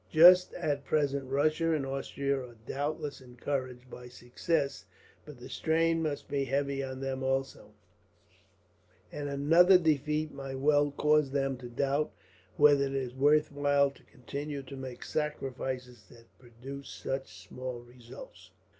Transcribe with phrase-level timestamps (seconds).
[0.09, 4.83] Just at present Russia and Austria are doubtless encouraged by success;
[5.27, 7.71] but the strain must be heavy on them also,
[9.11, 12.11] and another defeat might well cause them to doubt
[12.57, 18.49] whether it is worthwhile to continue to make sacrifices that produce such small results."